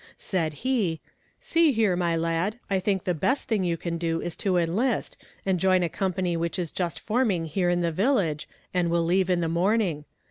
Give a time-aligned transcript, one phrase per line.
[0.17, 0.99] Said he:
[1.39, 5.15] "See here, my lad; I think the best thing you can do is to enlist,
[5.45, 9.29] and join a company which is just forming here in the village, and will leave
[9.29, 10.05] in the morning.